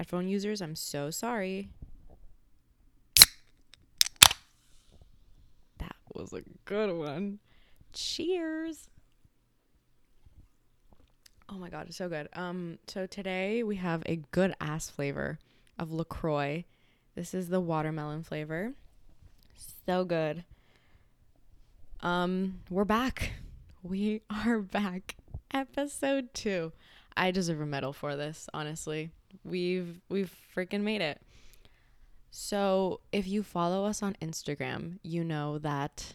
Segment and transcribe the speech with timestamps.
[0.00, 1.68] Headphone users, I'm so sorry.
[5.76, 7.38] That was a good one.
[7.92, 8.88] Cheers.
[11.50, 12.30] Oh my god, it's so good.
[12.32, 15.38] Um so today we have a good ass flavor
[15.78, 16.64] of LaCroix.
[17.14, 18.72] This is the watermelon flavor.
[19.84, 20.44] So good.
[22.00, 23.32] Um we're back.
[23.82, 25.16] We are back.
[25.52, 26.72] Episode 2.
[27.18, 29.10] I deserve a medal for this, honestly.
[29.44, 31.20] We've we've freaking made it.
[32.32, 36.14] So, if you follow us on Instagram, you know that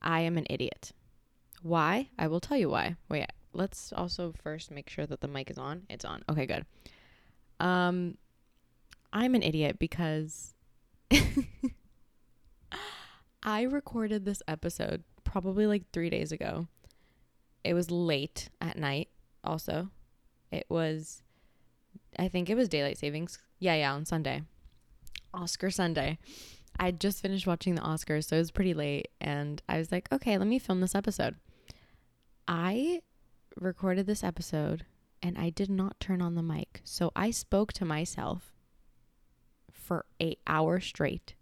[0.00, 0.92] I am an idiot.
[1.62, 2.08] Why?
[2.18, 2.96] I will tell you why.
[3.08, 5.82] Wait, let's also first make sure that the mic is on.
[5.88, 6.22] It's on.
[6.28, 6.64] Okay, good.
[7.60, 8.16] Um
[9.12, 10.54] I'm an idiot because
[13.42, 16.68] I recorded this episode probably like 3 days ago.
[17.64, 19.08] It was late at night
[19.44, 19.90] also.
[20.50, 21.22] It was
[22.18, 23.38] I think it was daylight savings.
[23.58, 24.42] Yeah, yeah, on Sunday.
[25.32, 26.18] Oscar Sunday.
[26.78, 30.10] I just finished watching the Oscars, so it was pretty late and I was like,
[30.12, 31.36] "Okay, let me film this episode."
[32.48, 33.02] I
[33.56, 34.84] recorded this episode
[35.22, 36.80] and I did not turn on the mic.
[36.84, 38.52] So I spoke to myself
[39.70, 41.34] for 8 hours straight.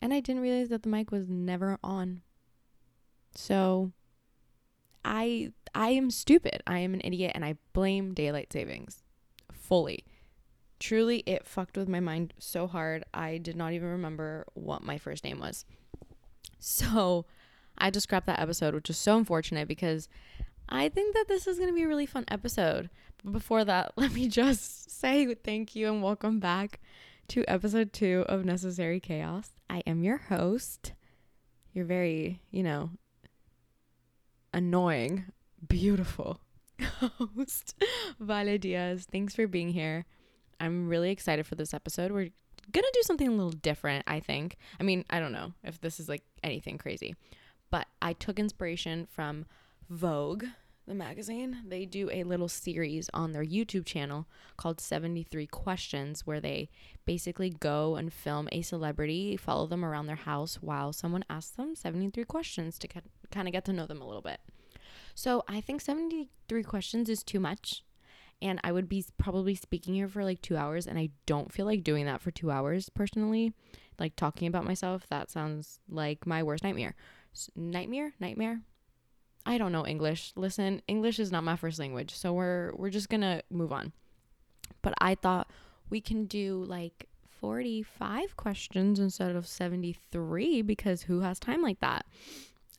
[0.00, 2.22] And I didn't realize that the mic was never on.
[3.34, 3.92] So
[5.04, 6.62] I I am stupid.
[6.66, 9.03] I am an idiot and I blame daylight savings
[9.64, 10.04] fully.
[10.78, 13.04] Truly it fucked with my mind so hard.
[13.14, 15.64] I did not even remember what my first name was.
[16.58, 17.26] So,
[17.76, 20.08] I just scrapped that episode, which is so unfortunate because
[20.68, 22.90] I think that this is going to be a really fun episode.
[23.22, 26.80] But before that, let me just say thank you and welcome back
[27.28, 29.50] to episode 2 of Necessary Chaos.
[29.68, 30.92] I am your host.
[31.72, 32.90] You're very, you know,
[34.52, 35.24] annoying,
[35.66, 36.40] beautiful
[36.80, 37.74] host,
[38.20, 39.06] Vale Diaz.
[39.10, 40.06] Thanks for being here.
[40.60, 42.12] I'm really excited for this episode.
[42.12, 42.30] We're
[42.72, 44.56] gonna do something a little different, I think.
[44.78, 47.14] I mean, I don't know if this is like anything crazy,
[47.70, 49.46] but I took inspiration from
[49.90, 50.44] Vogue,
[50.86, 51.58] the magazine.
[51.66, 54.26] They do a little series on their YouTube channel
[54.56, 56.68] called 73 Questions, where they
[57.04, 61.74] basically go and film a celebrity, follow them around their house while someone asks them
[61.74, 64.40] 73 questions to kind of get to know them a little bit.
[65.14, 67.82] So I think 73 questions is too much.
[68.42, 71.66] And I would be probably speaking here for like two hours, and I don't feel
[71.66, 73.54] like doing that for two hours personally.
[73.98, 76.94] Like talking about myself, that sounds like my worst nightmare.
[77.56, 78.12] Nightmare?
[78.18, 78.60] Nightmare?
[79.46, 80.32] I don't know English.
[80.36, 83.92] Listen, English is not my first language, so we're we're just gonna move on.
[84.82, 85.50] But I thought
[85.90, 87.08] we can do like
[87.40, 92.06] 45 questions instead of 73 because who has time like that?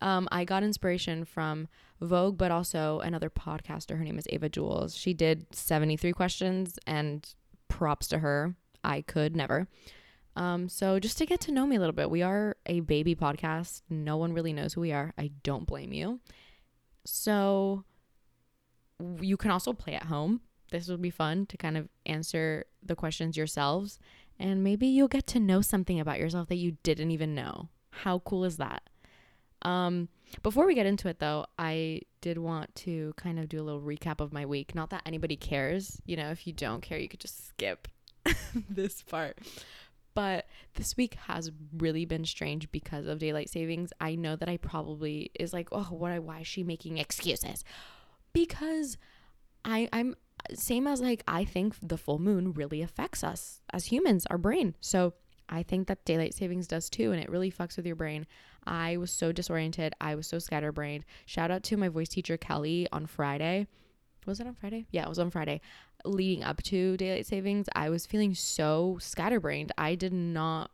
[0.02, 1.68] Um, I got inspiration from
[2.06, 3.98] Vogue, but also another podcaster.
[3.98, 4.96] Her name is Ava Jules.
[4.96, 7.28] She did 73 questions, and
[7.68, 8.56] props to her.
[8.84, 9.68] I could never.
[10.36, 13.16] Um, so just to get to know me a little bit, we are a baby
[13.16, 13.82] podcast.
[13.90, 15.14] No one really knows who we are.
[15.18, 16.20] I don't blame you.
[17.06, 17.84] So
[19.22, 20.42] you can also play at home.
[20.72, 24.00] This would be fun to kind of answer the questions yourselves,
[24.40, 27.70] and maybe you'll get to know something about yourself that you didn't even know.
[27.92, 28.90] How cool is that?
[29.62, 30.10] Um,
[30.42, 33.82] before we get into it, though, I did want to kind of do a little
[33.82, 34.76] recap of my week.
[34.76, 36.02] Not that anybody cares.
[36.06, 37.88] You know, if you don't care, you could just skip
[38.70, 39.40] this part.
[40.14, 43.92] But this week has really been strange because of daylight savings.
[44.00, 46.12] I know that I probably is like, oh, what?
[46.12, 47.64] I why is she making excuses?
[48.32, 48.98] Because
[49.66, 50.16] I, I'm
[50.54, 54.76] same as like I think the full moon really affects us as humans, our brain.
[54.80, 55.14] So
[55.50, 58.26] I think that daylight savings does too, and it really fucks with your brain.
[58.66, 59.94] I was so disoriented.
[60.02, 61.06] I was so scatterbrained.
[61.26, 63.68] Shout out to my voice teacher, Kelly, on Friday.
[64.26, 64.88] Was it on Friday?
[64.92, 65.62] Yeah, it was on Friday.
[66.04, 69.72] Leading up to daylight savings, I was feeling so scatterbrained.
[69.78, 70.72] I did not,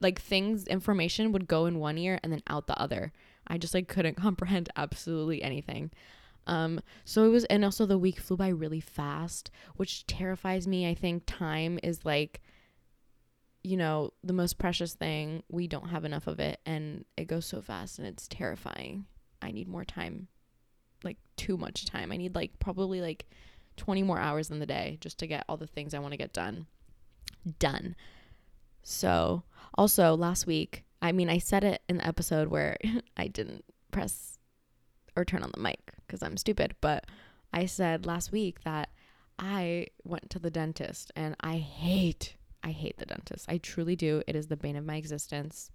[0.00, 3.12] like, things, information would go in one ear and then out the other.
[3.46, 5.90] I just, like, couldn't comprehend absolutely anything.
[6.46, 10.88] Um, so it was, and also the week flew by really fast, which terrifies me.
[10.88, 12.40] I think time is like,
[13.62, 15.42] you know, the most precious thing.
[15.48, 19.06] We don't have enough of it and it goes so fast and it's terrifying.
[19.42, 20.28] I need more time.
[21.04, 22.12] Like too much time.
[22.12, 23.26] I need like probably like
[23.76, 26.18] 20 more hours in the day just to get all the things I want to
[26.18, 26.66] get done.
[27.58, 27.96] Done.
[28.82, 29.42] So,
[29.74, 32.76] also last week, I mean, I said it in the episode where
[33.16, 34.38] I didn't press
[35.16, 37.06] or turn on the mic because I'm stupid, but
[37.52, 38.90] I said last week that
[39.38, 43.46] I went to the dentist and I hate I hate the dentist.
[43.48, 44.22] I truly do.
[44.26, 45.70] It is the bane of my existence.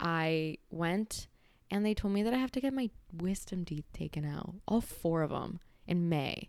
[0.00, 1.28] I went
[1.70, 4.80] and they told me that I have to get my wisdom teeth taken out, all
[4.80, 6.48] four of them, in May.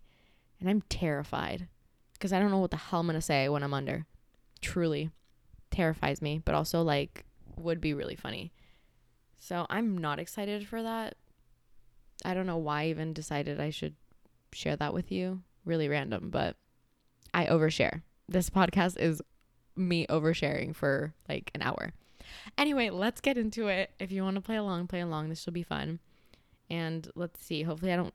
[0.59, 1.67] And I'm terrified.
[2.13, 4.05] because I don't know what the hell I'm going to say when I'm under.
[4.61, 5.09] Truly
[5.71, 7.23] terrifies me, but also like
[7.55, 8.51] would be really funny.
[9.37, 11.15] So I'm not excited for that.
[12.25, 13.95] I don't know why I even decided I should
[14.51, 15.41] share that with you.
[15.63, 16.57] Really random, but
[17.33, 18.01] I overshare.
[18.27, 19.21] This podcast is
[19.79, 21.93] me oversharing for like an hour.
[22.57, 23.91] Anyway, let's get into it.
[23.99, 25.29] If you want to play along, play along.
[25.29, 25.99] This will be fun.
[26.69, 27.63] And let's see.
[27.63, 28.13] Hopefully, I don't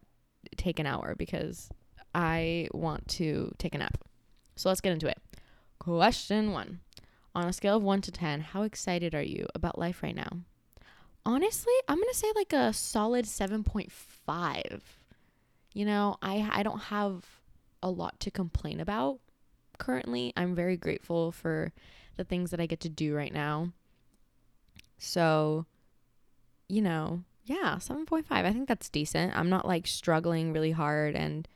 [0.56, 1.68] take an hour because
[2.14, 3.98] I want to take a nap.
[4.56, 5.18] So let's get into it.
[5.78, 6.80] Question one
[7.34, 10.38] On a scale of one to 10, how excited are you about life right now?
[11.26, 14.80] Honestly, I'm going to say like a solid 7.5.
[15.72, 17.24] You know, I, I don't have
[17.82, 19.20] a lot to complain about
[19.78, 20.32] currently.
[20.36, 21.72] I'm very grateful for
[22.16, 23.72] the things that I get to do right now.
[24.98, 25.66] So,
[26.68, 28.24] you know, yeah, 7.5.
[28.30, 29.36] I think that's decent.
[29.36, 31.46] I'm not like struggling really hard and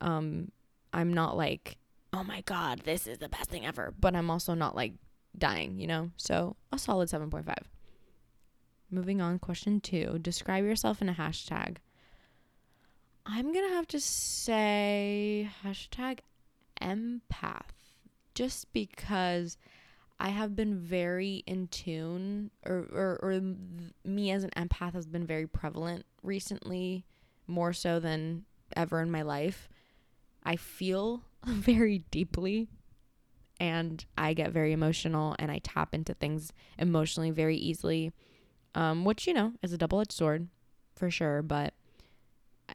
[0.00, 0.50] um
[0.92, 1.76] I'm not like,
[2.12, 4.94] "Oh my god, this is the best thing ever." But I'm also not like
[5.36, 6.10] dying, you know?
[6.16, 7.66] So, a solid 7.5.
[8.90, 10.20] Moving on, question 2.
[10.22, 11.78] Describe yourself in a hashtag.
[13.26, 16.18] I'm going to have to say hashtag
[16.80, 17.70] empath
[18.34, 19.56] just because
[20.18, 23.40] I have been very in tune, or, or, or
[24.04, 27.04] me as an empath has been very prevalent recently,
[27.46, 28.44] more so than
[28.76, 29.68] ever in my life.
[30.42, 32.68] I feel very deeply
[33.60, 38.12] and I get very emotional and I tap into things emotionally very easily,
[38.74, 40.48] um, which, you know, is a double edged sword
[40.94, 41.74] for sure, but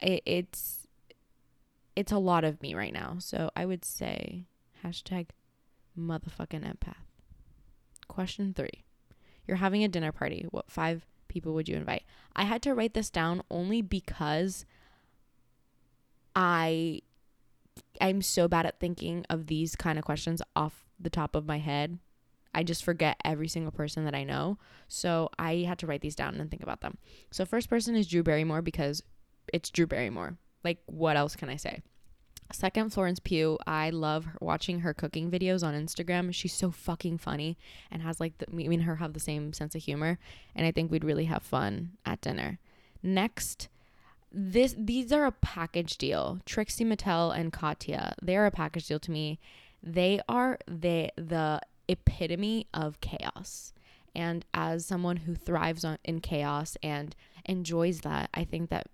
[0.02, 0.79] it, it's
[1.96, 3.16] it's a lot of me right now.
[3.18, 4.44] So I would say
[4.84, 5.28] hashtag
[5.98, 6.94] motherfucking empath.
[8.08, 8.84] Question three.
[9.46, 10.46] You're having a dinner party.
[10.50, 12.04] What five people would you invite?
[12.34, 14.64] I had to write this down only because
[16.34, 17.02] I
[18.00, 21.58] I'm so bad at thinking of these kind of questions off the top of my
[21.58, 21.98] head.
[22.54, 24.58] I just forget every single person that I know.
[24.88, 26.98] So I had to write these down and think about them.
[27.30, 29.02] So first person is Drew Barrymore because
[29.52, 30.36] it's Drew Barrymore.
[30.64, 31.82] Like, what else can I say?
[32.52, 33.58] Second, Florence Pugh.
[33.66, 36.34] I love watching her cooking videos on Instagram.
[36.34, 37.56] She's so fucking funny
[37.90, 40.18] and has like the, me and her have the same sense of humor,
[40.54, 42.58] and I think we'd really have fun at dinner.
[43.02, 43.68] Next,
[44.32, 46.40] this these are a package deal.
[46.44, 49.38] Trixie Mattel and Katya, they are a package deal to me.
[49.82, 53.72] They are the the epitome of chaos.
[54.14, 57.14] And as someone who thrives on in chaos and
[57.44, 58.88] enjoys that, I think that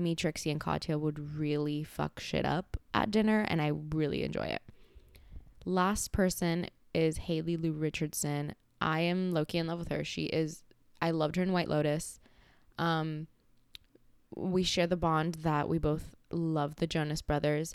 [0.00, 4.46] me, Trixie, and Katya would really fuck shit up at dinner, and I really enjoy
[4.46, 4.62] it.
[5.64, 8.54] Last person is Haley Lu Richardson.
[8.80, 10.04] I am lowkey in love with her.
[10.04, 10.62] She is,
[11.02, 12.20] I loved her in White Lotus.
[12.78, 13.26] Um,
[14.34, 17.74] we share the bond that we both love the Jonas Brothers,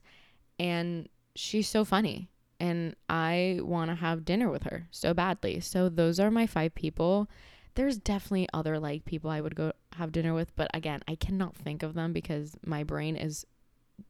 [0.60, 2.30] and she's so funny.
[2.60, 5.60] And I want to have dinner with her so badly.
[5.60, 7.30] So, those are my five people
[7.76, 11.56] there's definitely other like people I would go have dinner with, but again, I cannot
[11.56, 13.46] think of them because my brain is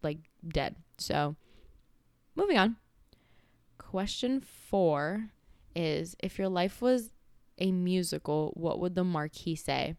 [0.02, 0.76] like dead.
[0.98, 1.36] So,
[2.36, 2.78] moving on.
[3.78, 5.30] Question 4
[5.76, 7.12] is if your life was
[7.58, 9.96] a musical, what would the marquee say?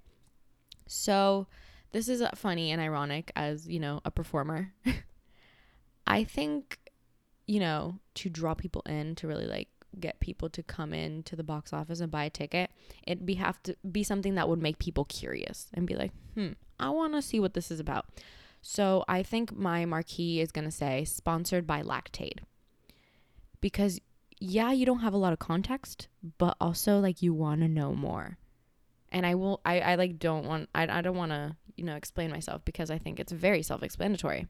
[0.86, 1.46] So,
[1.92, 4.72] this is uh, funny and ironic as, you know, a performer.
[6.06, 6.78] I think,
[7.46, 9.68] you know, to draw people in to really like
[10.00, 12.70] get people to come in to the box office and buy a ticket,
[13.06, 16.52] it'd be have to be something that would make people curious and be like, hmm,
[16.78, 18.06] I want to see what this is about.
[18.62, 22.40] So I think my marquee is gonna say sponsored by Lactaid.
[23.60, 24.00] Because
[24.38, 27.94] yeah, you don't have a lot of context, but also like you want to know
[27.94, 28.38] more.
[29.10, 31.96] And I will I, I like don't want I, I don't want to, you know,
[31.96, 34.46] explain myself because I think it's very self-explanatory.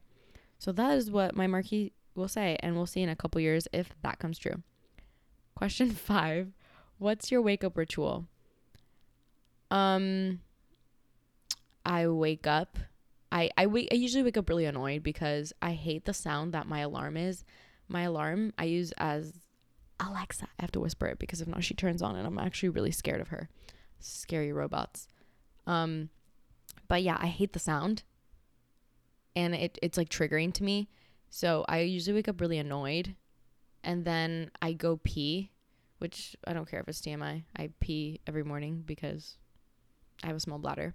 [0.59, 3.67] So that is what my marquee will say and we'll see in a couple years
[3.71, 4.63] if that comes true.
[5.57, 6.53] Question five
[6.99, 8.27] What's your wake up ritual?
[9.71, 10.41] Um,
[11.83, 12.77] I wake up.
[13.31, 16.67] I, I wake I usually wake up really annoyed because I hate the sound that
[16.67, 17.43] my alarm is.
[17.87, 19.33] My alarm I use as
[19.99, 20.45] Alexa.
[20.45, 22.91] I have to whisper it because if not she turns on and I'm actually really
[22.91, 23.49] scared of her.
[23.99, 25.07] Scary robots.
[25.65, 26.09] Um
[26.87, 28.03] but yeah, I hate the sound.
[29.35, 30.87] And it it's like triggering to me.
[31.31, 33.15] So I usually wake up really annoyed
[33.83, 35.51] and then I go pee,
[35.99, 37.43] which I don't care if it's TMI.
[37.55, 39.37] I pee every morning because
[40.23, 40.93] I have a small bladder.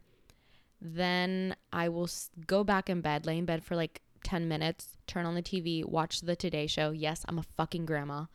[0.81, 2.09] Then I will
[2.47, 5.85] go back in bed, lay in bed for like 10 minutes, turn on the TV,
[5.85, 6.91] watch the Today Show.
[6.91, 8.27] Yes, I'm a fucking grandma.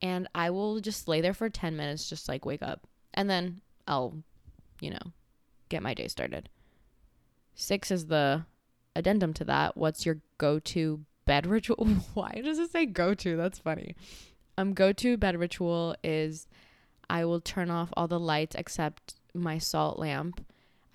[0.00, 2.86] And I will just lay there for 10 minutes, just like wake up.
[3.12, 4.22] And then I'll,
[4.80, 5.12] you know,
[5.68, 6.48] get my day started.
[7.54, 8.44] Six is the
[8.96, 9.76] addendum to that.
[9.76, 11.86] What's your go to bed ritual.
[12.14, 13.36] Why does it say go to?
[13.36, 13.94] That's funny.
[14.56, 16.46] Um, go to bed ritual is
[17.10, 20.44] I will turn off all the lights except my salt lamp.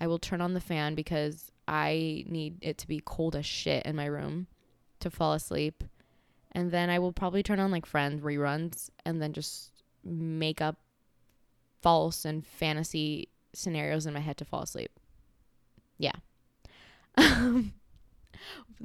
[0.00, 3.84] I will turn on the fan because I need it to be cold as shit
[3.84, 4.46] in my room
[5.00, 5.84] to fall asleep.
[6.52, 9.70] And then I will probably turn on like friend reruns and then just
[10.04, 10.76] make up
[11.80, 14.90] false and fantasy scenarios in my head to fall asleep.
[15.98, 16.12] Yeah.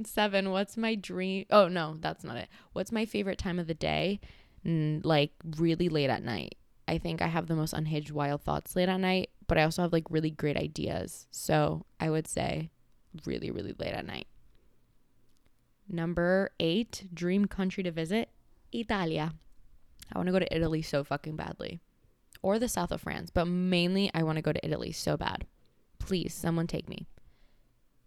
[0.04, 1.46] Seven, what's my dream?
[1.50, 2.48] Oh, no, that's not it.
[2.72, 4.20] What's my favorite time of the day?
[4.64, 6.56] Like really late at night.
[6.88, 9.82] I think I have the most unhinged wild thoughts late at night, but I also
[9.82, 11.26] have like really great ideas.
[11.30, 12.70] So I would say
[13.24, 14.26] really, really late at night.
[15.88, 18.28] Number eight, dream country to visit
[18.72, 19.32] Italia.
[20.12, 21.80] I want to go to Italy so fucking badly.
[22.42, 25.46] Or the south of France, but mainly I want to go to Italy so bad.
[25.98, 27.06] Please, someone take me.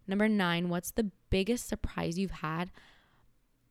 [0.10, 2.72] Number nine, what's the biggest surprise you've had?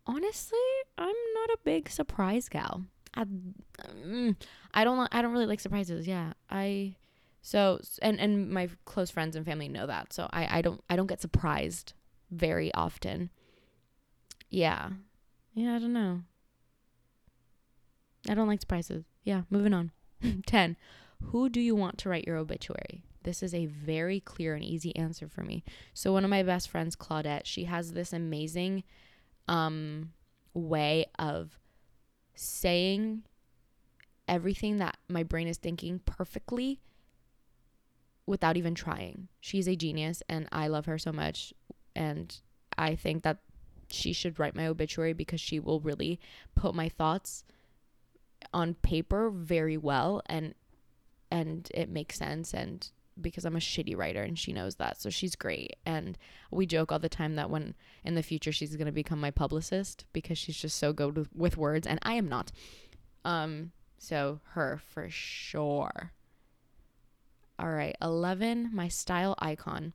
[0.06, 0.58] Honestly,
[0.96, 2.84] I'm not a big surprise gal.
[3.14, 4.36] I, mm,
[4.72, 6.06] I don't I don't really like surprises.
[6.06, 6.34] Yeah.
[6.48, 6.94] I
[7.42, 10.12] so and and my close friends and family know that.
[10.12, 11.92] So I I don't I don't get surprised
[12.30, 13.30] very often.
[14.48, 14.90] Yeah.
[15.54, 16.20] Yeah, I don't know.
[18.28, 19.04] I don't like surprises.
[19.24, 19.90] Yeah, moving on.
[20.46, 20.76] 10.
[21.24, 23.02] Who do you want to write your obituary?
[23.28, 25.62] This is a very clear and easy answer for me.
[25.92, 28.84] So one of my best friends, Claudette, she has this amazing
[29.48, 30.12] um
[30.54, 31.58] way of
[32.34, 33.24] saying
[34.26, 36.80] everything that my brain is thinking perfectly
[38.24, 39.28] without even trying.
[39.40, 41.52] She's a genius and I love her so much
[41.94, 42.34] and
[42.78, 43.40] I think that
[43.90, 46.18] she should write my obituary because she will really
[46.54, 47.44] put my thoughts
[48.54, 50.54] on paper very well and
[51.30, 55.00] and it makes sense and because I'm a shitty writer and she knows that.
[55.00, 55.76] So she's great.
[55.84, 56.18] And
[56.50, 59.30] we joke all the time that when in the future she's going to become my
[59.30, 62.52] publicist because she's just so good with, words and I am not.
[63.24, 66.12] Um so her for sure.
[67.58, 69.92] All right, 11 my style icon.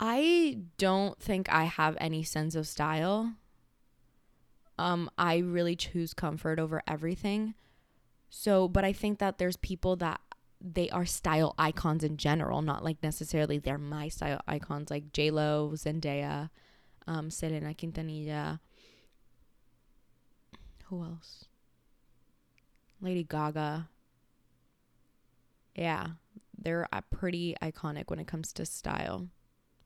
[0.00, 3.34] I don't think I have any sense of style.
[4.78, 7.54] Um, I really choose comfort over everything.
[8.30, 10.20] So, but I think that there's people that
[10.60, 15.30] they are style icons in general, not like necessarily they're my style icons, like J
[15.30, 16.50] Lo, Zendaya,
[17.06, 18.60] um, Selena Quintanilla.
[20.86, 21.46] Who else?
[23.00, 23.88] Lady Gaga.
[25.74, 26.08] Yeah,
[26.58, 29.28] they're pretty iconic when it comes to style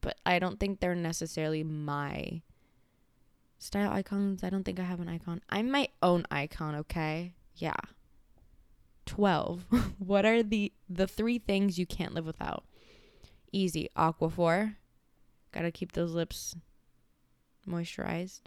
[0.05, 2.43] but I don't think they're necessarily my
[3.59, 4.45] style icons.
[4.45, 5.41] I don't think I have an icon.
[5.49, 7.33] I'm my own icon, okay?
[7.57, 7.81] Yeah.
[9.07, 9.65] 12.
[9.99, 12.65] what are the the three things you can't live without?
[13.53, 13.89] Easy.
[13.97, 14.77] Aquaphor.
[15.53, 16.57] Got to keep those lips
[17.69, 18.43] moisturized.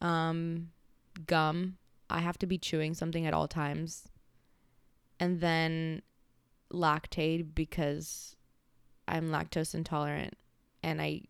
[0.00, 0.70] Um
[1.26, 1.78] gum.
[2.10, 4.08] I have to be chewing something at all times.
[5.20, 6.02] And then
[6.72, 8.36] Lactaid because
[9.06, 10.36] I'm lactose intolerant
[10.82, 11.22] and I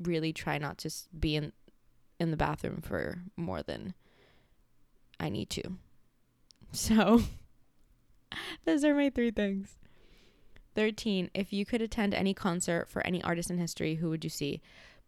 [0.00, 1.52] really try not to be in
[2.20, 3.94] in the bathroom for more than
[5.18, 5.62] I need to.
[6.74, 7.20] So
[8.64, 9.76] those are my three things.
[10.74, 11.30] 13.
[11.34, 14.60] If you could attend any concert for any artist in history, who would you see?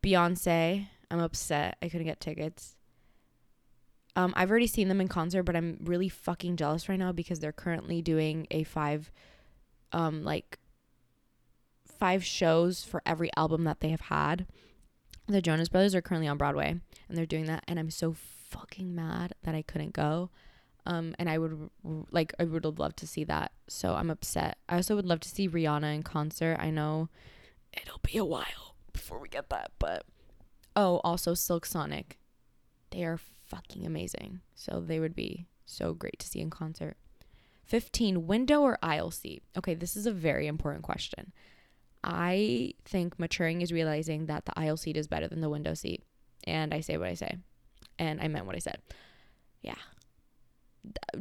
[0.02, 0.88] Beyonce.
[1.10, 2.76] I'm upset I couldn't get tickets.
[4.16, 7.40] Um, I've already seen them in concert, but I'm really fucking jealous right now because
[7.40, 9.10] they're currently doing a five,
[9.92, 10.58] um, like
[11.98, 14.46] five shows for every album that they have had.
[15.26, 16.68] The Jonas Brothers are currently on Broadway
[17.08, 20.30] and they're doing that and I'm so fucking mad that I couldn't go.
[20.86, 21.70] Um and I would
[22.10, 23.52] like I would loved to see that.
[23.68, 24.58] So I'm upset.
[24.68, 26.56] I also would love to see Rihanna in concert.
[26.60, 27.08] I know
[27.72, 30.04] it'll be a while before we get that, but
[30.76, 32.18] oh, also Silk Sonic.
[32.90, 34.40] They are fucking amazing.
[34.54, 36.96] So they would be so great to see in concert.
[37.64, 39.42] 15 window or aisle seat.
[39.56, 41.32] Okay, this is a very important question.
[42.02, 46.04] I think maturing is realizing that the aisle seat is better than the window seat.
[46.46, 47.38] And I say what I say.
[47.98, 48.78] And I meant what I said.
[49.62, 49.74] Yeah.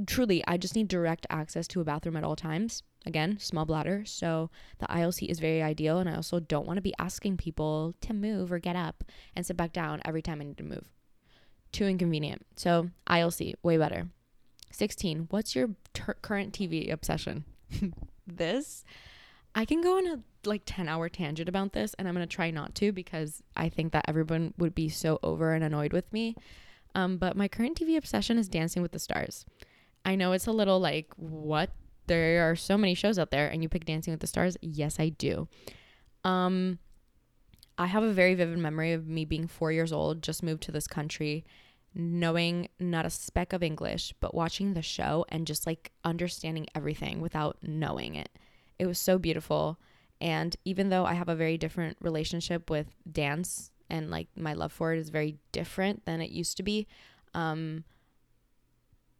[0.08, 2.84] Truly, I just need direct access to a bathroom at all times.
[3.06, 4.04] Again, small bladder.
[4.06, 6.00] So the aisle seat is very ideal.
[6.00, 9.04] And I also don't want to be asking people to move or get up
[9.36, 10.90] and sit back down every time I need to move.
[11.72, 12.46] Too inconvenient.
[12.56, 14.10] So aisle seat, way better.
[14.72, 15.28] 16.
[15.30, 17.46] What's your ter- current TV obsession?
[18.28, 18.84] this
[19.56, 22.36] I can go on a like 10 hour tangent about this and I'm going to
[22.36, 26.12] try not to because I think that everyone would be so over and annoyed with
[26.12, 26.36] me.
[26.96, 29.46] Um, but my current TV obsession is Dancing with the Stars.
[30.06, 31.72] I know it's a little like, what?
[32.08, 34.58] There are so many shows out there and you pick Dancing with the Stars?
[34.62, 35.48] Yes, I do.
[36.24, 36.80] Um,
[37.78, 40.72] I have a very vivid memory of me being four years old, just moved to
[40.72, 41.46] this country,
[41.96, 47.22] knowing not a speck of English, but watching the show and just like understanding everything
[47.22, 48.30] without knowing it.
[48.78, 49.80] It was so beautiful.
[50.22, 54.72] And even though I have a very different relationship with dance and like my love
[54.72, 56.88] for it is very different than it used to be,
[57.34, 57.84] um,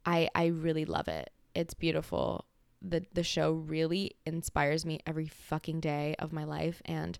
[0.06, 1.30] I I really love it.
[1.56, 2.46] It's beautiful.
[2.82, 7.18] The the show really inspires me every fucking day of my life and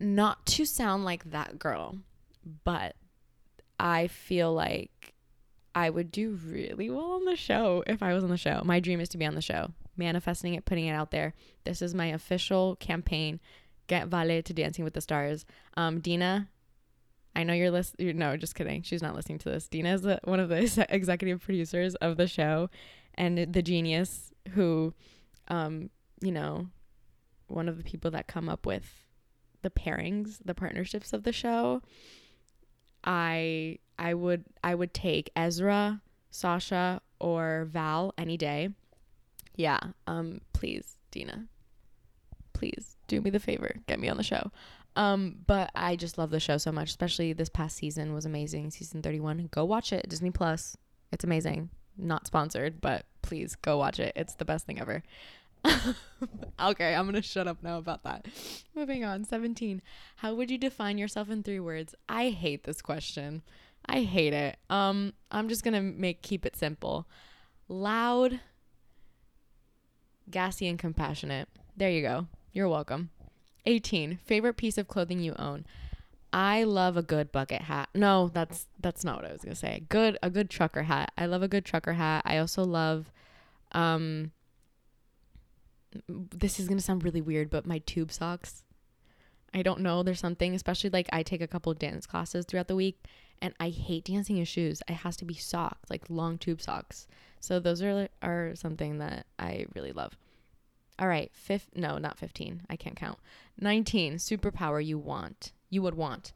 [0.00, 1.96] not to sound like that girl,
[2.64, 2.94] but
[3.78, 5.14] I feel like
[5.74, 8.62] I would do really well on the show if I was on the show.
[8.64, 11.34] My dream is to be on the show, manifesting it, putting it out there.
[11.64, 13.40] This is my official campaign.
[13.86, 15.44] Get Vale to Dancing with the Stars.
[15.76, 16.48] Um, Deena,
[17.38, 18.18] I know you're listening.
[18.18, 18.82] No, just kidding.
[18.82, 19.68] She's not listening to this.
[19.68, 22.68] Deena is the, one of the executive producers of the show
[23.14, 24.92] and the genius who,
[25.46, 25.88] um,
[26.20, 26.66] you know,
[27.46, 29.04] one of the people that come up with
[29.62, 31.80] the pairings, the partnerships of the show.
[33.04, 36.02] I I would I would take Ezra,
[36.32, 38.70] Sasha, or Val any day.
[39.54, 39.78] Yeah.
[40.08, 40.40] Um.
[40.52, 41.46] Please, Deena.
[42.52, 43.76] Please do me the favor.
[43.86, 44.50] Get me on the show.
[44.98, 45.36] Um.
[45.46, 46.90] But I just love the show so much.
[46.90, 48.70] Especially this past season was amazing.
[48.70, 49.48] Season thirty one.
[49.50, 50.08] Go watch it.
[50.08, 50.76] Disney Plus.
[51.12, 51.70] It's amazing.
[51.96, 54.12] Not sponsored, but please go watch it.
[54.14, 55.02] It's the best thing ever.
[56.60, 58.26] okay, I'm gonna shut up now about that.
[58.74, 59.24] Moving on.
[59.24, 59.82] 17.
[60.16, 61.94] How would you define yourself in three words?
[62.08, 63.42] I hate this question.
[63.86, 64.56] I hate it.
[64.70, 67.06] Um, I'm just gonna make keep it simple.
[67.68, 68.40] Loud,
[70.30, 71.48] gassy, and compassionate.
[71.76, 72.26] There you go.
[72.52, 73.10] You're welcome.
[73.68, 74.18] 18.
[74.24, 75.66] Favorite piece of clothing you own.
[76.32, 77.88] I love a good bucket hat.
[77.94, 79.84] No, that's that's not what I was gonna say.
[79.88, 81.12] Good a good trucker hat.
[81.16, 82.22] I love a good trucker hat.
[82.24, 83.12] I also love
[83.72, 84.32] um
[86.08, 88.64] this is to sound really weird, but my tube socks.
[89.54, 90.02] I don't know.
[90.02, 93.02] There's something, especially like I take a couple dance classes throughout the week
[93.40, 94.82] and I hate dancing in shoes.
[94.86, 97.06] It has to be socks, like long tube socks.
[97.40, 100.16] So those are are something that I really love.
[100.98, 102.62] All right, fifth no, not 15.
[102.68, 103.18] I can't count.
[103.60, 105.52] 19, superpower you want.
[105.70, 106.32] You would want.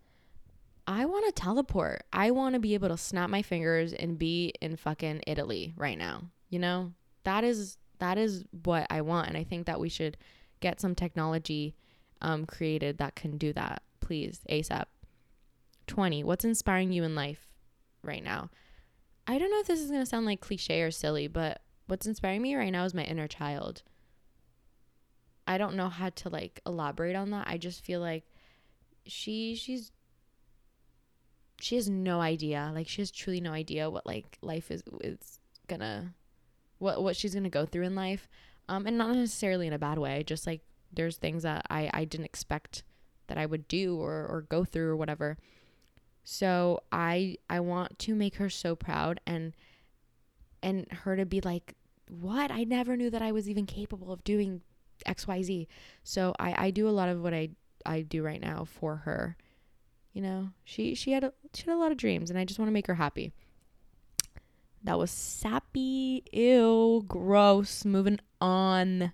[0.87, 2.05] I want to teleport.
[2.12, 5.98] I want to be able to snap my fingers and be in fucking Italy right
[5.98, 6.25] now.
[6.51, 6.92] You know?
[7.25, 9.29] That is that is what I want.
[9.29, 10.16] And I think that we should
[10.61, 11.77] get some technology
[12.20, 14.87] um, created that can do that, please, ASAP.
[15.87, 16.25] 20.
[16.25, 17.46] What's inspiring you in life
[18.03, 18.51] right now?
[19.27, 22.42] I don't know if this is to sound like cliche or silly, but what's inspiring
[22.42, 23.83] me right now is my inner child.
[25.53, 27.47] I don't know how to like elaborate on that.
[27.47, 28.25] I just feel like
[29.07, 29.93] she she's
[31.61, 32.73] she has no idea.
[32.75, 36.15] Like she has truly no idea what like life is is gonna
[36.79, 38.31] what what she's gonna go through in life,
[38.67, 40.23] um, and not necessarily in a bad way.
[40.25, 42.83] Just like there's things that I I didn't expect
[43.27, 45.37] that I would do or or go through or whatever.
[46.25, 49.55] So I I want to make her so proud and
[50.62, 51.75] and her to be like,
[52.09, 52.51] what?
[52.51, 54.62] I never knew that I was even capable of doing
[55.07, 55.67] XYZ.
[56.05, 57.51] So I I do a lot of what I
[57.85, 59.37] I do right now for her.
[60.12, 62.59] You know, she she had a, she had a lot of dreams and I just
[62.59, 63.33] want to make her happy.
[64.85, 66.25] That was sappy.
[66.33, 67.85] Ew, gross.
[67.85, 69.12] Moving on.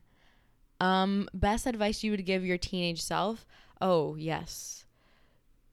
[0.80, 3.44] Um, best advice you would give your teenage self?
[3.80, 4.86] Oh, yes.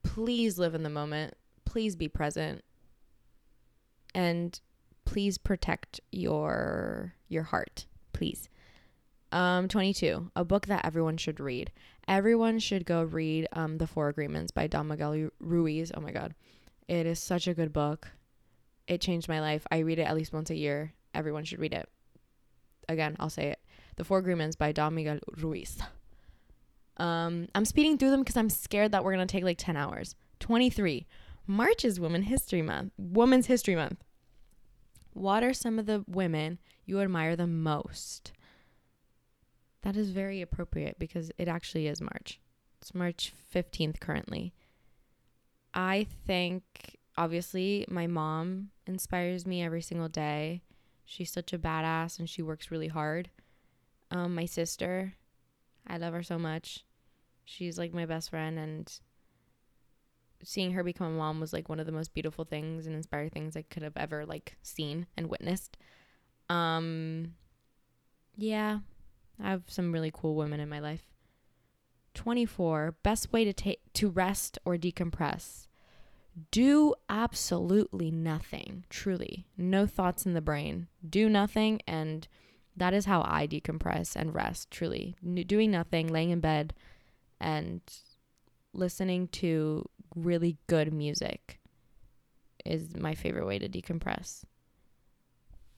[0.04, 1.36] Please live in the moment.
[1.64, 2.64] Please be present.
[4.14, 4.60] And
[5.06, 8.50] please protect your your heart, please.
[9.36, 11.70] Um, 22, a book that everyone should read.
[12.08, 15.92] Everyone should go read um, The Four Agreements by Don Miguel Ruiz.
[15.94, 16.34] Oh my God.
[16.88, 18.08] It is such a good book.
[18.88, 19.68] It changed my life.
[19.70, 20.94] I read it at least once a year.
[21.14, 21.90] Everyone should read it.
[22.88, 23.60] Again, I'll say it.
[23.98, 25.80] The Four Agreements by Don Miguel Ruiz.
[26.96, 30.16] Um, I'm speeding through them because I'm scared that we're gonna take like 10 hours.
[30.40, 31.08] 23.
[31.46, 32.94] March is Women History Month.
[32.98, 34.02] Women's History Month.
[35.12, 38.32] What are some of the women you admire the most?
[39.86, 42.40] That is very appropriate because it actually is March.
[42.82, 44.52] It's March 15th currently.
[45.76, 46.64] I think
[47.16, 50.64] obviously my mom inspires me every single day.
[51.06, 53.30] She's such a badass and she works really hard.
[54.10, 55.14] Um, my sister,
[55.86, 56.84] I love her so much.
[57.44, 58.92] She's like my best friend and
[60.42, 63.30] seeing her become a mom was like one of the most beautiful things and inspiring
[63.30, 65.78] things I could have ever like seen and witnessed.
[66.50, 67.36] Um
[68.36, 68.80] yeah,
[69.42, 71.08] I have some really cool women in my life.
[72.14, 75.68] 24 best way to take to rest or decompress
[76.52, 79.48] do absolutely nothing, truly.
[79.58, 80.88] No thoughts in the brain.
[81.08, 81.82] Do nothing.
[81.88, 82.28] And
[82.76, 85.16] that is how I decompress and rest, truly.
[85.48, 86.74] Doing nothing, laying in bed,
[87.40, 87.82] and
[88.74, 91.60] listening to really good music
[92.66, 94.44] is my favorite way to decompress.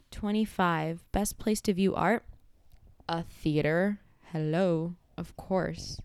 [0.09, 1.03] 25.
[1.11, 2.23] Best place to view art?
[3.09, 3.99] A theater.
[4.31, 5.99] Hello, of course.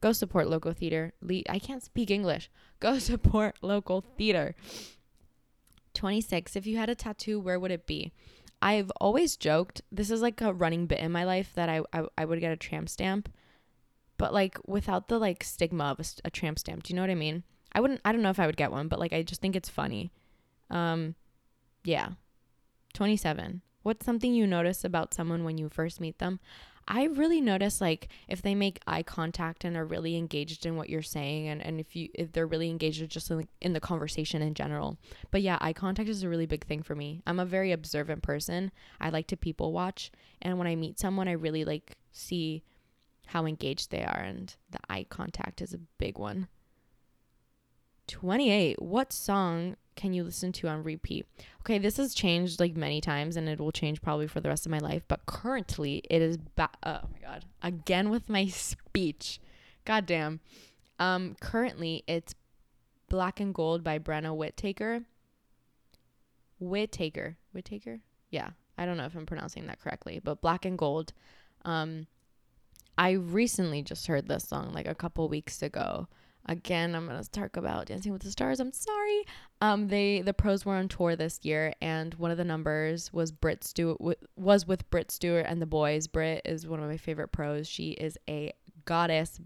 [0.00, 1.12] Go support local theater.
[1.22, 2.50] Le- I can't speak English.
[2.80, 4.54] Go support local theater.
[5.94, 6.56] 26.
[6.56, 8.12] If you had a tattoo, where would it be?
[8.60, 12.04] I've always joked, this is like a running bit in my life that I, I,
[12.18, 13.28] I would get a tramp stamp,
[14.18, 16.82] but like without the like stigma of a, a tramp stamp.
[16.82, 17.42] Do you know what I mean?
[17.72, 19.56] I wouldn't, I don't know if I would get one, but like I just think
[19.56, 20.10] it's funny.
[20.70, 21.14] Um,
[21.84, 22.10] yeah.
[22.94, 23.60] 27.
[23.86, 26.40] What's something you notice about someone when you first meet them?
[26.88, 30.90] I really notice like if they make eye contact and are really engaged in what
[30.90, 34.42] you're saying and, and if you if they're really engaged just in, in the conversation
[34.42, 34.98] in general.
[35.30, 37.22] But yeah, eye contact is a really big thing for me.
[37.28, 38.72] I'm a very observant person.
[39.00, 40.10] I like to people watch
[40.42, 42.64] and when I meet someone I really like see
[43.26, 46.48] how engaged they are and the eye contact is a big one.
[48.08, 48.82] 28.
[48.82, 51.26] What song can you listen to on repeat?
[51.60, 54.66] Okay, this has changed like many times and it will change probably for the rest
[54.66, 57.44] of my life, but currently it is ba- oh my god.
[57.62, 59.40] Again with my speech.
[59.84, 60.40] God damn.
[60.98, 62.34] Um currently it's
[63.08, 65.02] Black and Gold by Brenna Whittaker.
[66.60, 67.36] Whittaker.
[67.52, 68.00] Whittaker?
[68.30, 68.50] Yeah.
[68.78, 71.12] I don't know if I'm pronouncing that correctly, but Black and Gold.
[71.64, 72.06] Um
[72.98, 76.08] I recently just heard this song like a couple weeks ago
[76.48, 78.60] again i'm going to talk about dancing with the stars.
[78.60, 79.24] I'm sorry.
[79.60, 83.32] Um they the pros were on tour this year and one of the numbers was
[83.32, 83.98] Britt Stewart
[84.36, 86.06] was with Britt Stewart and the boys.
[86.06, 87.68] Britt is one of my favorite pros.
[87.68, 88.52] She is a
[88.84, 89.40] goddess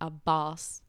[0.00, 0.82] a boss.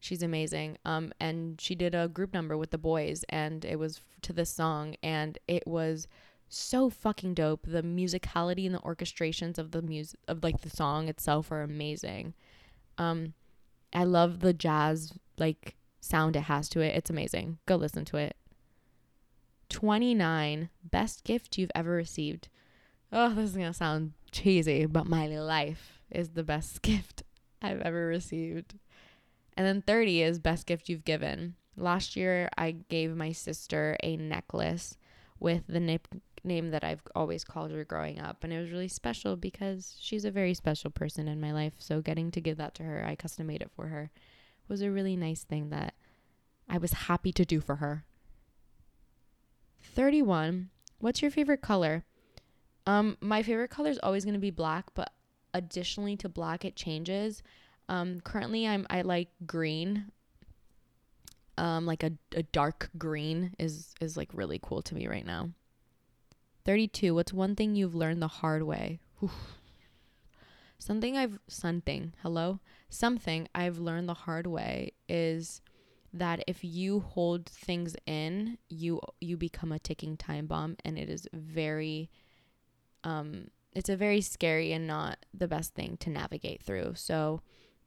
[0.00, 0.78] She's amazing.
[0.84, 4.50] Um and she did a group number with the boys and it was to this
[4.50, 6.08] song and it was
[6.48, 7.66] so fucking dope.
[7.66, 12.34] The musicality and the orchestrations of the music of like the song itself are amazing.
[12.98, 13.34] Um
[13.94, 16.94] I love the jazz like sound it has to it.
[16.96, 17.58] It's amazing.
[17.66, 18.36] Go listen to it.
[19.70, 22.48] 29 best gift you've ever received.
[23.12, 27.22] Oh, this is going to sound cheesy, but my life is the best gift
[27.62, 28.74] I've ever received.
[29.56, 31.54] And then 30 is best gift you've given.
[31.76, 34.96] Last year I gave my sister a necklace
[35.38, 35.80] with the
[36.44, 38.44] nickname that I've always called her growing up.
[38.44, 41.74] And it was really special because she's a very special person in my life.
[41.78, 44.10] So getting to give that to her, I custom made it for her,
[44.68, 45.94] was a really nice thing that
[46.68, 48.04] I was happy to do for her.
[49.82, 50.70] 31.
[50.98, 52.04] What's your favorite color?
[52.86, 55.12] Um, my favorite color is always going to be black, but
[55.54, 57.42] additionally to black, it changes.
[57.88, 60.10] Um, currently, I'm I like green.
[61.56, 65.50] Um, like a, a dark green is is like really cool to me right now.
[66.64, 67.14] 32.
[67.14, 69.00] What's one thing you've learned the hard way?
[70.78, 72.60] Something I've something, hello?
[72.88, 75.62] Something I've learned the hard way is
[76.12, 81.08] that if you hold things in, you you become a ticking time bomb and it
[81.08, 82.10] is very
[83.02, 86.92] um it's a very scary and not the best thing to navigate through.
[86.96, 87.40] So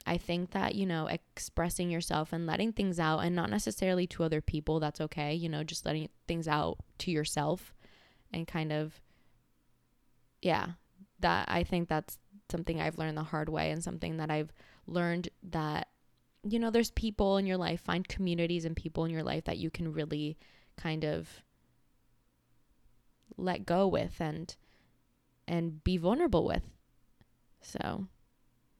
[0.05, 4.23] I think that, you know, expressing yourself and letting things out and not necessarily to
[4.23, 7.73] other people, that's okay, you know, just letting things out to yourself
[8.33, 8.99] and kind of
[10.41, 10.67] yeah
[11.19, 12.17] that i think that's
[12.49, 14.51] something i've learned the hard way and something that i've
[14.85, 15.87] learned that
[16.43, 19.57] you know there's people in your life find communities and people in your life that
[19.57, 20.37] you can really
[20.77, 21.41] kind of
[23.37, 24.55] let go with and
[25.47, 26.63] and be vulnerable with.
[27.61, 28.07] So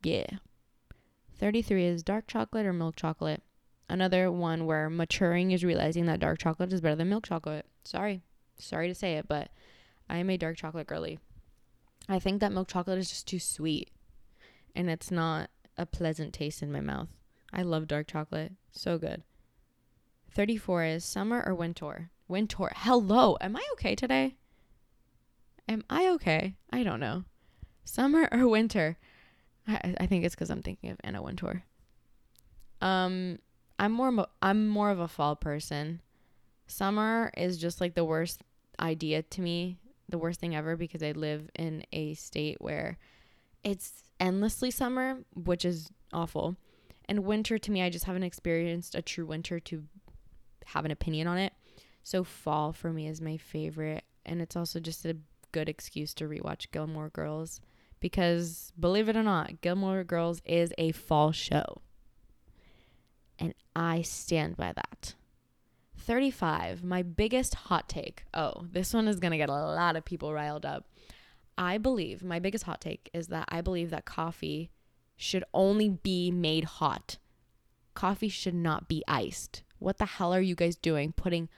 [0.03, 0.27] yeah.
[1.39, 3.43] 33 is dark chocolate or milk chocolate?
[3.89, 7.65] Another one where maturing is realizing that dark chocolate is better than milk chocolate.
[7.83, 8.23] Sorry
[8.57, 9.49] Sorry to say it, but
[10.09, 11.19] I am a dark chocolate girly.
[12.09, 13.91] I think that milk chocolate is just too sweet
[14.75, 17.09] and it's not a pleasant taste in my mouth.
[17.51, 18.53] I love dark chocolate.
[18.71, 19.23] So good.
[20.31, 22.11] 34 is summer or winter?
[22.27, 22.71] Winter.
[22.75, 23.37] Hello.
[23.41, 24.35] Am I okay today?
[25.67, 26.55] Am I okay?
[26.71, 27.23] I don't know.
[27.83, 28.97] Summer or winter?
[29.67, 31.63] I, I think it's because I'm thinking of Anna Wintour.
[32.81, 33.39] Um,
[33.79, 36.01] I'm more I'm more of a fall person.
[36.67, 38.41] Summer is just like the worst
[38.79, 39.77] idea to me,
[40.09, 42.97] the worst thing ever because I live in a state where
[43.63, 46.55] it's endlessly summer, which is awful.
[47.05, 49.83] And winter to me, I just haven't experienced a true winter to
[50.65, 51.53] have an opinion on it.
[52.03, 55.17] So fall for me is my favorite, and it's also just a
[55.51, 57.61] good excuse to rewatch Gilmore Girls
[57.99, 61.81] because believe it or not, Gilmore Girls is a fall show.
[63.39, 65.15] And I stand by that.
[66.07, 68.23] 35, my biggest hot take.
[68.33, 70.85] Oh, this one is going to get a lot of people riled up.
[71.57, 74.71] I believe, my biggest hot take is that I believe that coffee
[75.17, 77.17] should only be made hot.
[77.93, 79.63] coffee should not be iced.
[79.79, 81.49] What the hell are you guys doing putting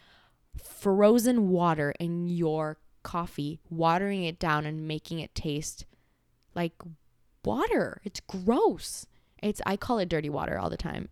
[0.58, 5.86] frozen water in your coffee, watering it down and making it taste
[6.56, 6.74] like
[7.44, 8.02] water?
[8.04, 9.06] It's gross.
[9.44, 11.10] It's I call it dirty water all the time.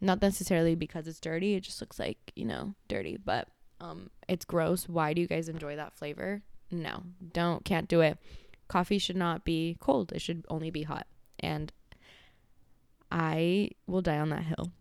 [0.00, 3.48] Not necessarily because it's dirty, it just looks like, you know, dirty, but
[3.80, 4.88] um it's gross.
[4.88, 6.42] Why do you guys enjoy that flavor?
[6.70, 7.02] No.
[7.32, 8.18] Don't can't do it.
[8.68, 10.12] Coffee should not be cold.
[10.12, 11.06] It should only be hot.
[11.40, 11.72] And
[13.10, 14.72] I will die on that hill.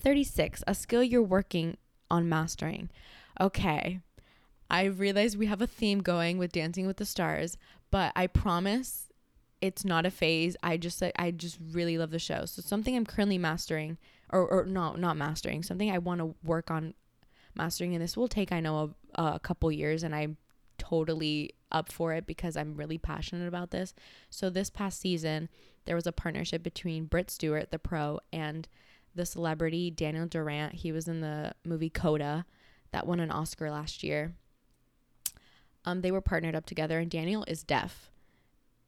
[0.00, 0.62] 36.
[0.66, 1.76] A skill you're working
[2.10, 2.90] on mastering.
[3.40, 4.00] Okay.
[4.70, 7.56] I realize we have a theme going with Dancing with the Stars,
[7.90, 9.09] but I promise
[9.60, 10.56] it's not a phase.
[10.62, 12.44] I just I just really love the show.
[12.46, 13.98] So something I'm currently mastering
[14.30, 16.94] or or no, not mastering, something I want to work on
[17.54, 20.36] mastering and this will take I know a, a couple years and I'm
[20.78, 23.94] totally up for it because I'm really passionate about this.
[24.30, 25.48] So this past season,
[25.84, 28.66] there was a partnership between Britt Stewart, the pro, and
[29.14, 30.74] the celebrity Daniel Durant.
[30.74, 32.46] He was in the movie Coda
[32.92, 34.34] that won an Oscar last year.
[35.84, 38.09] Um, they were partnered up together, and Daniel is deaf.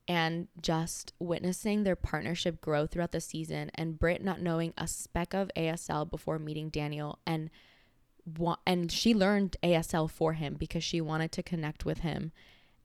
[0.08, 5.32] And just witnessing their partnership grow throughout the season, and Britt not knowing a speck
[5.32, 7.50] of ASL before meeting Daniel, and
[8.66, 12.32] and she learned ASL for him because she wanted to connect with him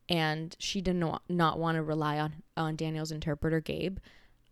[0.10, 3.98] and she did not not want to rely on on Daniel's interpreter Gabe.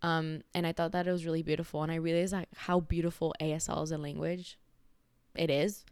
[0.02, 3.34] Um, and I thought that it was really beautiful, and I realized like how beautiful
[3.42, 4.60] ASL is a language.
[5.36, 5.86] It is.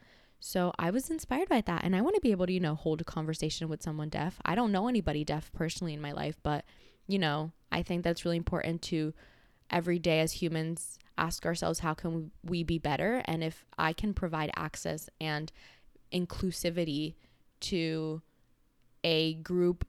[0.45, 2.75] So I was inspired by that, and I want to be able to you know
[2.75, 4.41] hold a conversation with someone deaf.
[4.43, 6.65] I don't know anybody deaf personally in my life, but
[7.07, 9.13] you know I think that's really important to
[9.69, 14.13] every day as humans ask ourselves how can we be better, and if I can
[14.13, 15.49] provide access and
[16.11, 17.15] inclusivity
[17.61, 18.21] to
[19.01, 19.87] a group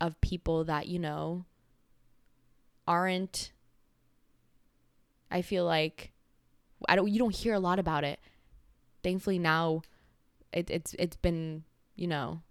[0.00, 1.44] of people that, you know,
[2.88, 3.52] aren't
[5.30, 6.12] I feel like
[6.88, 8.18] I don't you don't hear a lot about it.
[9.02, 9.82] Thankfully now
[10.52, 11.64] it, it's it's been,
[11.96, 12.42] you know,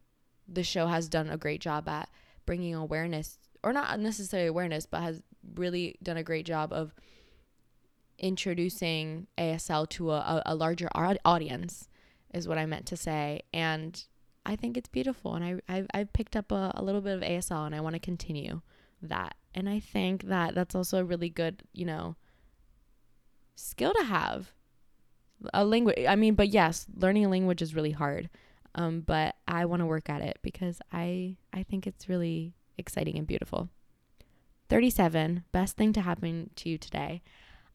[0.48, 2.10] the show has done a great job at
[2.46, 5.22] bringing awareness or not necessarily awareness, but has
[5.56, 6.94] really done a great job of
[8.18, 11.88] introducing ASL to a, a larger audience
[12.34, 13.42] is what I meant to say.
[13.54, 14.02] And
[14.46, 17.22] I think it's beautiful, and I I've, I've picked up a, a little bit of
[17.22, 18.62] ASL, and I want to continue
[19.02, 19.36] that.
[19.54, 22.16] And I think that that's also a really good, you know,
[23.56, 24.54] skill to have.
[25.54, 26.06] A language.
[26.08, 28.30] I mean, but yes, learning a language is really hard.
[28.76, 33.18] Um, but I want to work at it because I I think it's really exciting
[33.18, 33.70] and beautiful.
[34.70, 37.24] 37, best thing to happen to you today.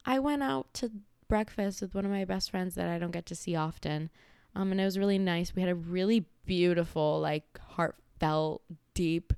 [0.06, 0.92] I went out to
[1.28, 4.10] breakfast with one of my best friends that I don't get to see often.
[4.54, 5.54] Um, and it was really nice.
[5.54, 8.62] We had a really beautiful, like heartfelt,
[8.94, 9.32] deep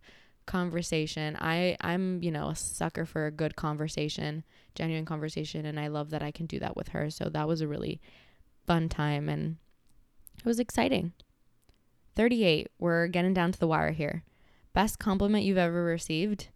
[0.45, 1.37] conversation.
[1.41, 4.45] I I'm, you know, a sucker for a good conversation,
[4.77, 7.11] genuine conversation, and I love that I can do that with her.
[7.11, 8.01] So that was a really
[8.67, 9.57] fun time and
[10.39, 11.13] it was exciting.
[12.15, 12.69] 38.
[12.79, 14.25] We're getting down to the wire here.
[14.73, 16.49] Best compliment you've ever received?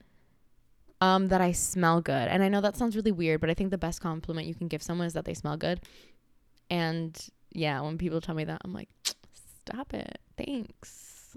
[1.00, 2.28] Um that I smell good.
[2.28, 4.68] And I know that sounds really weird, but I think the best compliment you can
[4.68, 5.80] give someone is that they smell good.
[6.68, 7.18] And
[7.52, 8.88] yeah, when people tell me that, I'm like,
[9.64, 10.18] stop it.
[10.36, 11.36] Thanks.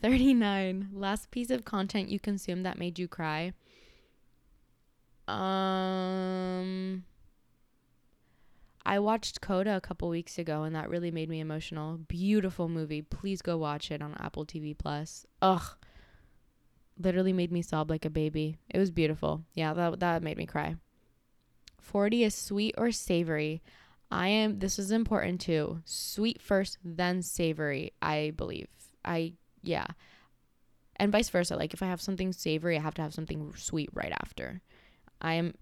[0.00, 0.88] 39.
[0.92, 3.52] Last piece of content you consumed that made you cry.
[5.28, 7.04] Um
[8.84, 11.98] I watched Coda a couple weeks ago and that really made me emotional.
[12.08, 13.02] Beautiful movie.
[13.02, 15.24] Please go watch it on Apple TV Plus.
[15.40, 15.62] Ugh.
[16.98, 18.56] Literally made me sob like a baby.
[18.68, 19.44] It was beautiful.
[19.54, 20.76] Yeah, that that made me cry.
[21.80, 23.62] 40 is sweet or savory.
[24.10, 25.80] I am, this is important too.
[25.84, 28.68] Sweet first, then savory, I believe.
[29.04, 29.86] I, yeah.
[30.96, 31.56] And vice versa.
[31.56, 34.60] Like if I have something savory, I have to have something sweet right after.
[35.22, 35.54] I am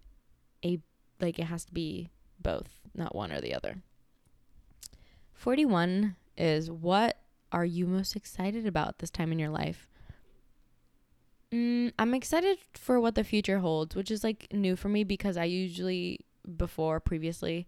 [0.65, 0.81] a,
[1.21, 3.83] like it has to be both, not one or the other.
[5.35, 7.19] 41 is what
[7.53, 9.87] are you most excited about this time in your life?
[11.53, 15.37] Mm, I'm excited for what the future holds, which is like new for me because
[15.37, 16.21] I usually,
[16.57, 17.67] before, previously,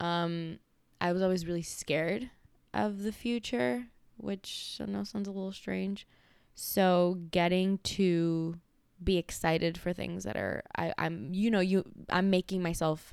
[0.00, 0.58] um,
[1.00, 2.30] I was always really scared
[2.74, 6.06] of the future, which I know sounds a little strange.
[6.54, 8.56] So getting to
[9.02, 13.12] be excited for things that are I, I'm you know you I'm making myself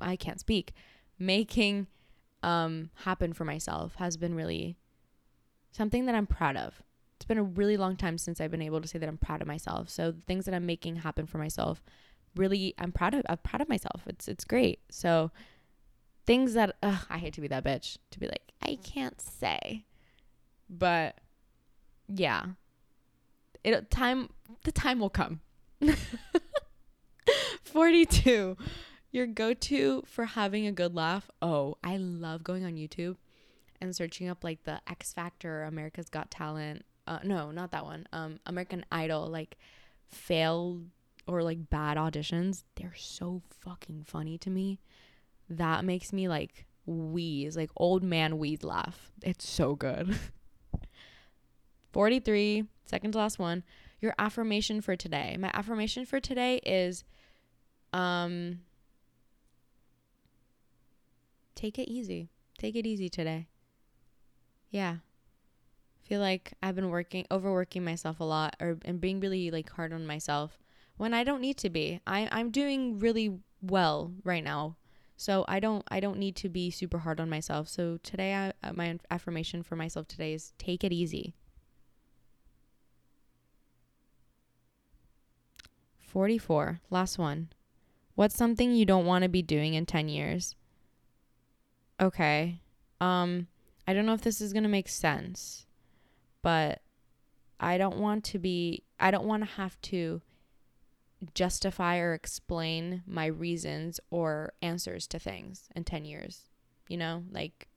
[0.00, 0.72] I can't speak
[1.18, 1.86] making
[2.42, 4.76] um happen for myself has been really
[5.76, 6.82] something that I'm proud of.
[7.16, 9.40] It's been a really long time since I've been able to say that I'm proud
[9.40, 9.88] of myself.
[9.88, 11.82] So the things that I'm making happen for myself,
[12.34, 14.02] really I'm proud of I'm proud of myself.
[14.06, 14.80] It's it's great.
[14.90, 15.30] So
[16.26, 19.84] things that ugh, I hate to be that bitch to be like I can't say,
[20.68, 21.18] but
[22.08, 22.44] yeah,
[23.64, 24.30] it time
[24.64, 25.40] the time will come.
[27.64, 28.56] 42.
[29.12, 31.30] your go-to for having a good laugh.
[31.40, 33.16] Oh, I love going on YouTube
[33.80, 36.84] and searching up like the X Factor, America's Got Talent.
[37.06, 38.06] Uh, no, not that one.
[38.12, 39.56] Um, American Idol, like
[40.08, 40.86] failed
[41.26, 42.64] or like bad auditions.
[42.76, 44.80] They're so fucking funny to me.
[45.48, 49.12] That makes me like wheeze, like old man wheeze laugh.
[49.22, 50.18] It's so good.
[51.92, 53.62] 43, second to last one.
[54.00, 55.36] Your affirmation for today.
[55.38, 57.04] My affirmation for today is
[57.92, 58.60] um
[61.54, 62.30] take it easy.
[62.58, 63.48] Take it easy today.
[64.70, 64.96] Yeah.
[66.02, 69.92] feel like I've been working overworking myself a lot or and being really like hard
[69.92, 70.58] on myself
[70.96, 72.00] when I don't need to be.
[72.06, 74.76] I I'm doing really well right now.
[75.16, 77.68] So I don't I don't need to be super hard on myself.
[77.68, 81.34] So today I, uh, my affirmation for myself today is take it easy.
[86.16, 87.50] 44, last one.
[88.14, 90.56] What's something you don't want to be doing in 10 years?
[92.00, 92.62] Okay.
[93.02, 93.48] Um
[93.86, 95.66] I don't know if this is going to make sense,
[96.40, 96.80] but
[97.60, 100.22] I don't want to be I don't want to have to
[101.34, 106.48] justify or explain my reasons or answers to things in 10 years.
[106.88, 107.68] You know, like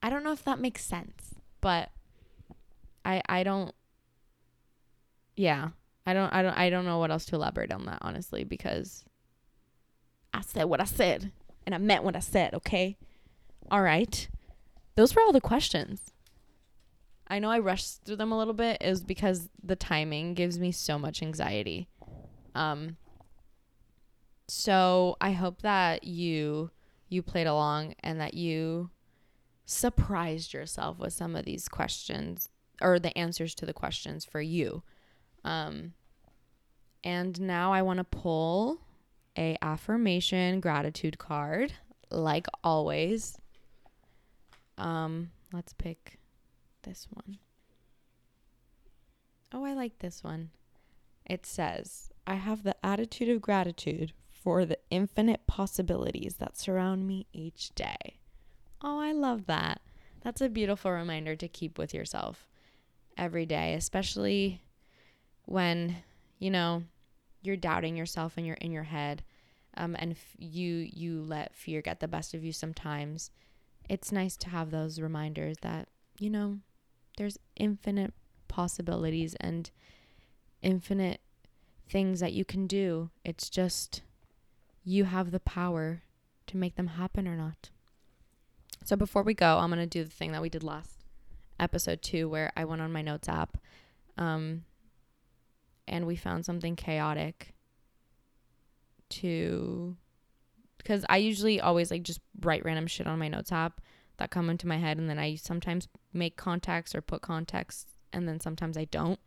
[0.00, 1.90] I don't know if that makes sense, but
[3.04, 3.74] I I don't
[5.34, 5.70] yeah,
[6.06, 9.04] I don't I don't I don't know what else to elaborate on that honestly because
[10.32, 11.32] I said what I said
[11.66, 12.96] and I meant what I said, okay?
[13.70, 14.28] All right.
[14.94, 16.12] Those were all the questions.
[17.28, 20.70] I know I rushed through them a little bit is because the timing gives me
[20.70, 21.88] so much anxiety.
[22.54, 22.96] Um
[24.48, 26.70] so I hope that you
[27.08, 28.90] you played along and that you
[29.64, 32.48] surprised yourself with some of these questions
[32.80, 34.84] or the answers to the questions for you.
[35.46, 35.92] Um,
[37.04, 38.80] and now I want to pull
[39.38, 41.72] a affirmation gratitude card,
[42.10, 43.38] like always.
[44.76, 46.18] Um, let's pick
[46.82, 47.38] this one.
[49.52, 50.50] Oh, I like this one.
[51.24, 57.26] It says, I have the attitude of gratitude for the infinite possibilities that surround me
[57.32, 58.18] each day.
[58.82, 59.80] Oh, I love that.
[60.22, 62.48] That's a beautiful reminder to keep with yourself
[63.16, 64.60] every day, especially
[65.46, 65.96] when
[66.38, 66.82] you know
[67.42, 69.22] you're doubting yourself and you're in your head
[69.76, 73.30] um, and f- you you let fear get the best of you sometimes
[73.88, 76.58] it's nice to have those reminders that you know
[77.16, 78.12] there's infinite
[78.48, 79.70] possibilities and
[80.62, 81.20] infinite
[81.88, 83.10] things that you can do.
[83.24, 84.02] It's just
[84.84, 86.02] you have the power
[86.46, 87.70] to make them happen or not.
[88.84, 91.04] So before we go i'm going to do the thing that we did last
[91.58, 93.56] episode 2 where i went on my notes app
[94.16, 94.62] um,
[95.88, 97.54] and we found something chaotic
[99.08, 99.96] to
[100.78, 103.80] because I usually always like just write random shit on my notes app
[104.18, 108.28] that come into my head and then I sometimes make contacts or put contacts and
[108.28, 109.18] then sometimes I don't.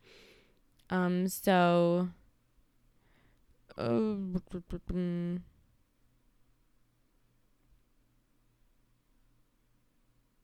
[0.88, 2.08] Um so
[3.78, 4.14] uh,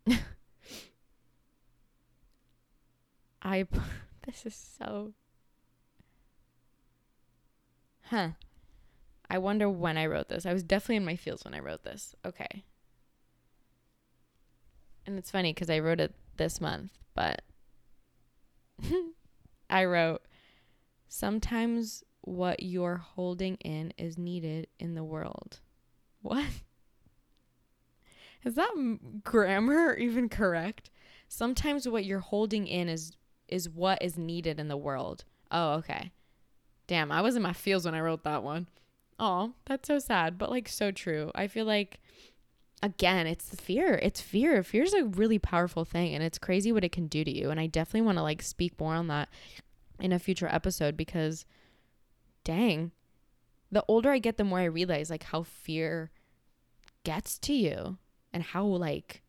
[3.43, 3.67] I
[4.27, 5.13] this is so
[8.07, 8.31] Huh.
[9.29, 10.47] I wonder when I wrote this.
[10.47, 12.15] I was definitely in my feels when I wrote this.
[12.25, 12.65] Okay.
[15.05, 17.43] And it's funny because I wrote it this month, but
[19.71, 20.23] I wrote,
[21.09, 25.61] Sometimes what you're holding in is needed in the world.
[26.21, 26.45] What?
[28.45, 30.91] Is that grammar even correct?
[31.29, 33.13] Sometimes what you're holding in is
[33.49, 35.25] is what is needed in the world.
[35.51, 36.11] Oh, okay.
[36.87, 38.69] Damn, I was in my feels when I wrote that one.
[39.19, 41.31] Oh, that's so sad, but like so true.
[41.35, 42.01] I feel like
[42.83, 43.95] again, it's the fear.
[44.03, 44.63] It's fear.
[44.63, 47.51] Fear is a really powerful thing and it's crazy what it can do to you.
[47.51, 49.29] And I definitely want to like speak more on that
[49.99, 51.45] in a future episode because
[52.45, 52.93] dang,
[53.73, 56.11] the older I get, the more I realize like how fear
[57.03, 57.99] gets to you
[58.33, 59.23] and how like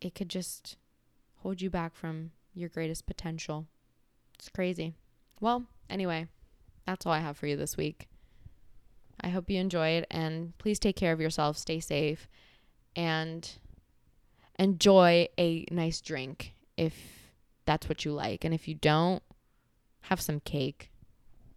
[0.00, 0.76] it could just
[1.38, 3.66] hold you back from your greatest potential.
[4.38, 4.94] It's crazy.
[5.40, 6.28] Well, anyway,
[6.86, 8.08] that's all I have for you this week.
[9.20, 12.28] I hope you enjoyed and please take care of yourself, stay safe,
[12.96, 13.48] and
[14.58, 17.30] enjoy a nice drink if
[17.64, 18.44] that's what you like.
[18.44, 19.22] And if you don't,
[20.02, 20.90] have some cake.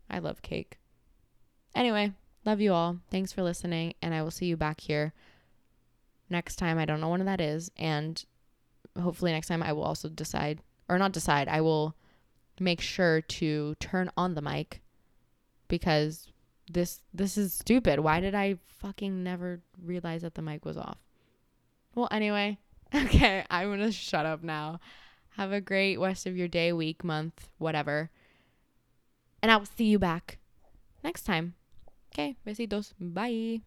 [0.09, 0.77] I love cake.
[1.73, 2.13] Anyway,
[2.45, 2.99] love you all.
[3.09, 5.13] Thanks for listening, and I will see you back here
[6.29, 6.77] next time.
[6.77, 8.23] I don't know when that is, and
[9.01, 11.47] hopefully next time I will also decide or not decide.
[11.47, 11.95] I will
[12.59, 14.81] make sure to turn on the mic
[15.67, 16.27] because
[16.71, 17.99] this this is stupid.
[17.99, 20.97] Why did I fucking never realize that the mic was off?
[21.93, 22.57] Well, anyway,
[22.95, 24.79] okay, I'm going to shut up now.
[25.37, 28.09] Have a great rest of your day, week, month, whatever.
[29.41, 30.39] And I will see you back
[31.03, 31.55] next time.
[32.13, 32.93] Okay, besitos.
[32.99, 33.61] Bye.